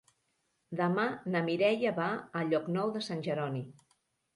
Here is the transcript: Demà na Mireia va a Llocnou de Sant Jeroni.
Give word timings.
Demà 0.79 1.05
na 1.35 1.43
Mireia 1.51 1.95
va 2.03 2.11
a 2.41 2.45
Llocnou 2.51 2.99
de 3.01 3.09
Sant 3.13 3.27
Jeroni. 3.33 3.69